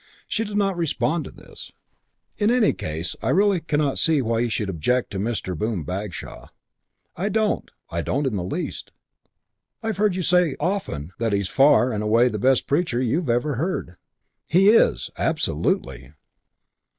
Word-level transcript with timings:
She 0.27 0.43
did 0.43 0.57
not 0.57 0.75
respond 0.75 1.25
to 1.25 1.29
this. 1.29 1.71
"In 2.39 2.49
any 2.49 2.73
case, 2.73 3.15
I 3.21 3.29
really 3.29 3.59
cannot 3.59 3.99
see 3.99 4.19
why 4.19 4.39
you 4.39 4.49
should 4.49 4.67
object 4.67 5.11
to 5.11 5.19
Mr. 5.19 5.55
Boom 5.55 5.83
Bagshaw." 5.83 6.47
"I 7.15 7.29
don't. 7.29 7.69
I 7.91 8.01
don't 8.01 8.25
in 8.25 8.35
the 8.35 8.43
least." 8.43 8.93
"I've 9.83 9.97
heard 9.97 10.15
you 10.15 10.23
say 10.23 10.55
often 10.59 11.13
that 11.19 11.33
he's 11.33 11.49
far 11.49 11.93
and 11.93 12.01
away 12.01 12.29
the 12.29 12.39
best 12.39 12.65
preacher 12.65 12.99
you've 12.99 13.29
ever 13.29 13.57
heard." 13.57 13.97
"He 14.49 14.69
is. 14.69 15.11
Absolutely." 15.19 16.13